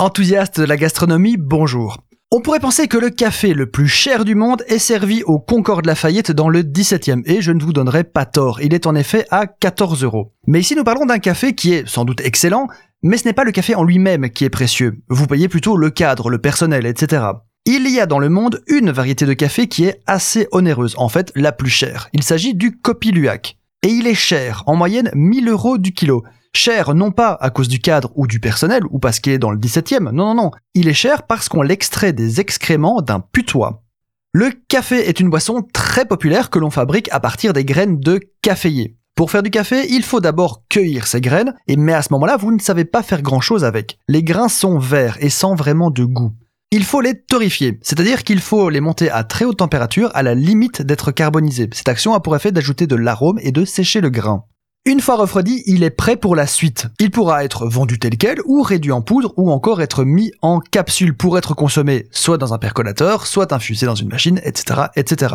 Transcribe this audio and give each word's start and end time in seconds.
Enthousiaste 0.00 0.60
de 0.60 0.64
la 0.64 0.76
gastronomie, 0.76 1.36
bonjour. 1.36 1.98
On 2.30 2.40
pourrait 2.40 2.60
penser 2.60 2.86
que 2.86 2.98
le 2.98 3.10
café 3.10 3.52
le 3.52 3.68
plus 3.68 3.88
cher 3.88 4.24
du 4.24 4.36
monde 4.36 4.62
est 4.68 4.78
servi 4.78 5.24
au 5.24 5.40
Concorde 5.40 5.86
Lafayette 5.86 6.30
dans 6.30 6.48
le 6.48 6.62
17e, 6.62 7.22
et 7.26 7.42
je 7.42 7.50
ne 7.50 7.60
vous 7.60 7.72
donnerai 7.72 8.04
pas 8.04 8.24
tort, 8.24 8.60
il 8.60 8.74
est 8.74 8.86
en 8.86 8.94
effet 8.94 9.26
à 9.32 9.48
14 9.48 10.04
euros. 10.04 10.32
Mais 10.46 10.60
ici 10.60 10.76
nous 10.76 10.84
parlons 10.84 11.04
d'un 11.04 11.18
café 11.18 11.56
qui 11.56 11.72
est 11.72 11.88
sans 11.88 12.04
doute 12.04 12.20
excellent, 12.20 12.68
mais 13.02 13.16
ce 13.16 13.24
n'est 13.24 13.32
pas 13.32 13.42
le 13.42 13.50
café 13.50 13.74
en 13.74 13.82
lui-même 13.82 14.30
qui 14.30 14.44
est 14.44 14.50
précieux, 14.50 15.02
vous 15.08 15.26
payez 15.26 15.48
plutôt 15.48 15.76
le 15.76 15.90
cadre, 15.90 16.30
le 16.30 16.38
personnel, 16.38 16.86
etc. 16.86 17.24
Il 17.66 17.90
y 17.90 17.98
a 17.98 18.06
dans 18.06 18.20
le 18.20 18.28
monde 18.28 18.62
une 18.68 18.92
variété 18.92 19.26
de 19.26 19.32
café 19.32 19.66
qui 19.66 19.86
est 19.86 20.00
assez 20.06 20.46
onéreuse, 20.52 20.94
en 20.96 21.08
fait 21.08 21.32
la 21.34 21.50
plus 21.50 21.70
chère. 21.70 22.08
Il 22.12 22.22
s'agit 22.22 22.54
du 22.54 22.78
Copiluac. 22.78 23.58
Et 23.82 23.88
il 23.88 24.06
est 24.06 24.14
cher, 24.14 24.62
en 24.66 24.76
moyenne 24.76 25.10
1000 25.14 25.48
euros 25.48 25.76
du 25.76 25.92
kilo. 25.92 26.22
Cher 26.60 26.92
non 26.92 27.12
pas 27.12 27.38
à 27.40 27.50
cause 27.50 27.68
du 27.68 27.78
cadre 27.78 28.10
ou 28.16 28.26
du 28.26 28.40
personnel 28.40 28.82
ou 28.90 28.98
parce 28.98 29.20
qu'il 29.20 29.32
est 29.32 29.38
dans 29.38 29.52
le 29.52 29.58
17e, 29.58 30.10
non 30.10 30.34
non 30.34 30.34
non, 30.34 30.50
il 30.74 30.88
est 30.88 30.92
cher 30.92 31.22
parce 31.22 31.48
qu'on 31.48 31.62
l'extrait 31.62 32.12
des 32.12 32.40
excréments 32.40 33.00
d'un 33.00 33.20
putois. 33.20 33.84
Le 34.32 34.50
café 34.66 35.08
est 35.08 35.20
une 35.20 35.30
boisson 35.30 35.64
très 35.72 36.04
populaire 36.04 36.50
que 36.50 36.58
l'on 36.58 36.70
fabrique 36.70 37.08
à 37.12 37.20
partir 37.20 37.52
des 37.52 37.64
graines 37.64 38.00
de 38.00 38.18
caféier. 38.42 38.96
Pour 39.14 39.30
faire 39.30 39.44
du 39.44 39.50
café, 39.50 39.86
il 39.88 40.02
faut 40.02 40.20
d'abord 40.20 40.64
cueillir 40.68 41.06
ces 41.06 41.20
graines, 41.20 41.54
et 41.68 41.76
mais 41.76 41.92
à 41.92 42.02
ce 42.02 42.12
moment-là, 42.14 42.36
vous 42.36 42.50
ne 42.50 42.58
savez 42.58 42.84
pas 42.84 43.04
faire 43.04 43.22
grand-chose 43.22 43.64
avec. 43.64 44.00
Les 44.08 44.24
grains 44.24 44.48
sont 44.48 44.80
verts 44.80 45.16
et 45.20 45.30
sans 45.30 45.54
vraiment 45.54 45.92
de 45.92 46.04
goût. 46.04 46.32
Il 46.72 46.82
faut 46.82 47.00
les 47.00 47.20
torréfier, 47.22 47.78
c'est-à-dire 47.82 48.24
qu'il 48.24 48.40
faut 48.40 48.68
les 48.68 48.80
monter 48.80 49.12
à 49.12 49.22
très 49.22 49.44
haute 49.44 49.58
température 49.58 50.10
à 50.12 50.24
la 50.24 50.34
limite 50.34 50.82
d'être 50.82 51.12
carbonisés. 51.12 51.70
Cette 51.72 51.88
action 51.88 52.14
a 52.14 52.20
pour 52.20 52.34
effet 52.34 52.50
d'ajouter 52.50 52.88
de 52.88 52.96
l'arôme 52.96 53.38
et 53.42 53.52
de 53.52 53.64
sécher 53.64 54.00
le 54.00 54.10
grain. 54.10 54.44
Une 54.88 55.00
fois 55.00 55.16
refroidi, 55.16 55.62
il 55.66 55.82
est 55.82 55.90
prêt 55.90 56.16
pour 56.16 56.34
la 56.34 56.46
suite. 56.46 56.86
Il 56.98 57.10
pourra 57.10 57.44
être 57.44 57.66
vendu 57.66 57.98
tel 57.98 58.16
quel, 58.16 58.38
ou 58.46 58.62
réduit 58.62 58.90
en 58.90 59.02
poudre, 59.02 59.34
ou 59.36 59.50
encore 59.50 59.82
être 59.82 60.02
mis 60.02 60.32
en 60.40 60.60
capsule 60.60 61.14
pour 61.14 61.36
être 61.36 61.52
consommé 61.52 62.06
soit 62.10 62.38
dans 62.38 62.54
un 62.54 62.58
percolateur, 62.58 63.26
soit 63.26 63.52
infusé 63.52 63.84
dans 63.84 63.94
une 63.94 64.08
machine, 64.08 64.40
etc., 64.44 64.84
etc. 64.96 65.34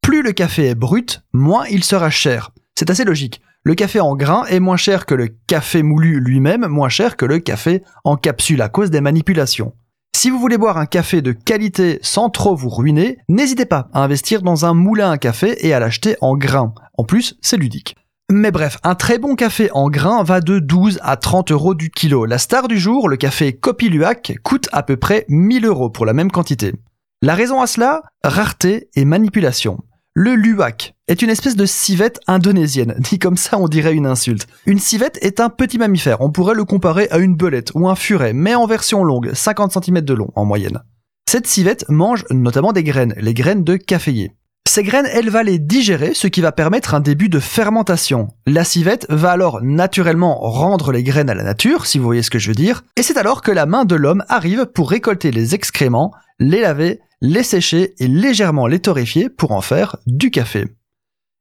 Plus 0.00 0.22
le 0.22 0.32
café 0.32 0.68
est 0.68 0.74
brut, 0.74 1.20
moins 1.34 1.66
il 1.66 1.84
sera 1.84 2.08
cher. 2.08 2.50
C'est 2.78 2.88
assez 2.88 3.04
logique. 3.04 3.42
Le 3.62 3.74
café 3.74 4.00
en 4.00 4.16
grain 4.16 4.46
est 4.46 4.58
moins 4.58 4.78
cher 4.78 5.04
que 5.04 5.14
le 5.14 5.28
café 5.46 5.82
moulu 5.82 6.18
lui-même, 6.18 6.66
moins 6.66 6.88
cher 6.88 7.18
que 7.18 7.26
le 7.26 7.40
café 7.40 7.82
en 8.04 8.16
capsule 8.16 8.62
à 8.62 8.70
cause 8.70 8.90
des 8.90 9.02
manipulations. 9.02 9.74
Si 10.16 10.30
vous 10.30 10.38
voulez 10.38 10.56
boire 10.56 10.78
un 10.78 10.86
café 10.86 11.20
de 11.20 11.32
qualité 11.32 11.98
sans 12.00 12.30
trop 12.30 12.56
vous 12.56 12.70
ruiner, 12.70 13.18
n'hésitez 13.28 13.66
pas 13.66 13.90
à 13.92 14.02
investir 14.02 14.40
dans 14.40 14.64
un 14.64 14.72
moulin 14.72 15.10
à 15.10 15.18
café 15.18 15.66
et 15.66 15.74
à 15.74 15.78
l'acheter 15.78 16.16
en 16.22 16.38
grain. 16.38 16.72
En 16.96 17.04
plus, 17.04 17.36
c'est 17.42 17.58
ludique. 17.58 17.94
Mais 18.30 18.50
bref, 18.50 18.76
un 18.82 18.94
très 18.94 19.16
bon 19.16 19.36
café 19.36 19.70
en 19.72 19.88
grains 19.88 20.22
va 20.22 20.42
de 20.42 20.58
12 20.58 20.98
à 21.02 21.16
30 21.16 21.50
euros 21.50 21.74
du 21.74 21.88
kilo. 21.88 22.26
La 22.26 22.36
star 22.36 22.68
du 22.68 22.78
jour, 22.78 23.08
le 23.08 23.16
café 23.16 23.54
Copiluac, 23.54 24.34
coûte 24.42 24.68
à 24.70 24.82
peu 24.82 24.98
près 24.98 25.24
1000 25.30 25.64
euros 25.64 25.88
pour 25.88 26.04
la 26.04 26.12
même 26.12 26.30
quantité. 26.30 26.74
La 27.22 27.34
raison 27.34 27.62
à 27.62 27.66
cela 27.66 28.02
Rareté 28.22 28.90
et 28.94 29.06
manipulation. 29.06 29.78
Le 30.12 30.34
luwak 30.34 30.94
est 31.06 31.22
une 31.22 31.30
espèce 31.30 31.56
de 31.56 31.64
civette 31.64 32.20
indonésienne. 32.26 32.96
Dit 32.98 33.18
comme 33.18 33.38
ça, 33.38 33.58
on 33.58 33.66
dirait 33.66 33.94
une 33.94 34.04
insulte. 34.04 34.46
Une 34.66 34.78
civette 34.78 35.18
est 35.22 35.40
un 35.40 35.48
petit 35.48 35.78
mammifère. 35.78 36.20
On 36.20 36.30
pourrait 36.30 36.54
le 36.54 36.64
comparer 36.64 37.08
à 37.10 37.16
une 37.16 37.34
belette 37.34 37.70
ou 37.74 37.88
un 37.88 37.94
furet, 37.94 38.34
mais 38.34 38.54
en 38.54 38.66
version 38.66 39.04
longue, 39.04 39.32
50 39.32 39.72
cm 39.72 40.02
de 40.02 40.12
long 40.12 40.30
en 40.34 40.44
moyenne. 40.44 40.82
Cette 41.30 41.46
civette 41.46 41.88
mange 41.88 42.26
notamment 42.30 42.72
des 42.72 42.84
graines, 42.84 43.14
les 43.16 43.32
graines 43.32 43.64
de 43.64 43.76
caféier. 43.76 44.32
Ces 44.68 44.82
graines, 44.82 45.08
elle 45.10 45.30
va 45.30 45.42
les 45.44 45.58
digérer, 45.58 46.12
ce 46.12 46.26
qui 46.26 46.42
va 46.42 46.52
permettre 46.52 46.92
un 46.94 47.00
début 47.00 47.30
de 47.30 47.40
fermentation. 47.40 48.28
La 48.46 48.64
civette 48.64 49.06
va 49.08 49.30
alors 49.30 49.62
naturellement 49.62 50.38
rendre 50.40 50.92
les 50.92 51.02
graines 51.02 51.30
à 51.30 51.34
la 51.34 51.42
nature, 51.42 51.86
si 51.86 51.96
vous 51.96 52.04
voyez 52.04 52.22
ce 52.22 52.28
que 52.28 52.38
je 52.38 52.48
veux 52.48 52.54
dire, 52.54 52.84
et 52.96 53.02
c'est 53.02 53.16
alors 53.16 53.40
que 53.40 53.50
la 53.50 53.64
main 53.64 53.86
de 53.86 53.94
l'homme 53.94 54.24
arrive 54.28 54.66
pour 54.66 54.90
récolter 54.90 55.30
les 55.30 55.54
excréments, 55.54 56.12
les 56.38 56.60
laver, 56.60 57.00
les 57.22 57.44
sécher 57.44 57.94
et 57.98 58.08
légèrement 58.08 58.66
les 58.66 58.78
torréfier 58.78 59.30
pour 59.30 59.52
en 59.52 59.62
faire 59.62 59.96
du 60.06 60.30
café. 60.30 60.66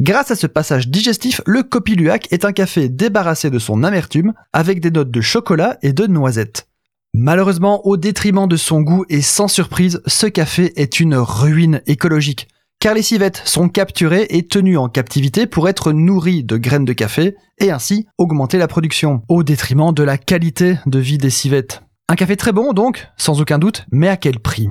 Grâce 0.00 0.30
à 0.30 0.36
ce 0.36 0.46
passage 0.46 0.86
digestif, 0.86 1.40
le 1.44 1.64
Copiluac 1.64 2.28
est 2.30 2.44
un 2.44 2.52
café 2.52 2.88
débarrassé 2.88 3.50
de 3.50 3.58
son 3.58 3.82
amertume 3.82 4.32
avec 4.52 4.78
des 4.78 4.92
notes 4.92 5.10
de 5.10 5.20
chocolat 5.20 5.76
et 5.82 5.92
de 5.92 6.06
noisettes. 6.06 6.68
Malheureusement, 7.14 7.84
au 7.84 7.96
détriment 7.96 8.46
de 8.46 8.56
son 8.56 8.80
goût 8.80 9.04
et 9.08 9.22
sans 9.22 9.48
surprise, 9.48 10.00
ce 10.06 10.28
café 10.28 10.80
est 10.80 11.00
une 11.00 11.16
ruine 11.16 11.82
écologique 11.88 12.46
car 12.80 12.94
les 12.94 13.02
civettes 13.02 13.42
sont 13.44 13.68
capturées 13.68 14.26
et 14.30 14.46
tenues 14.46 14.78
en 14.78 14.88
captivité 14.88 15.46
pour 15.46 15.68
être 15.68 15.92
nourries 15.92 16.44
de 16.44 16.56
graines 16.56 16.84
de 16.84 16.92
café 16.92 17.36
et 17.58 17.70
ainsi 17.70 18.06
augmenter 18.18 18.58
la 18.58 18.68
production, 18.68 19.22
au 19.28 19.42
détriment 19.42 19.92
de 19.92 20.02
la 20.02 20.16
qualité 20.18 20.78
de 20.86 20.98
vie 20.98 21.18
des 21.18 21.30
civettes. 21.30 21.82
Un 22.08 22.14
café 22.14 22.36
très 22.36 22.52
bon 22.52 22.72
donc, 22.72 23.08
sans 23.16 23.40
aucun 23.40 23.58
doute, 23.58 23.84
mais 23.90 24.08
à 24.08 24.16
quel 24.16 24.38
prix? 24.38 24.68